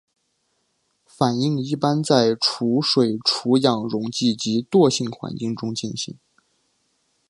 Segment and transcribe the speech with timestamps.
[1.05, 6.17] 反应一般在除水除氧溶剂及惰性环境中进行。